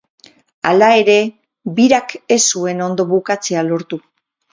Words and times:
Hala 0.69 0.85
ere, 1.01 1.17
birak 1.79 2.15
ez 2.37 2.39
zuen 2.55 2.81
ondo 2.87 3.07
bukatzea 3.13 3.65
lortu. 3.69 4.01